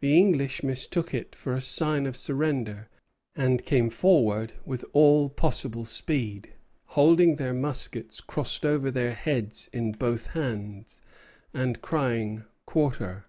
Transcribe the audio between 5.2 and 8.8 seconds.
possible speed, holding their muskets crossed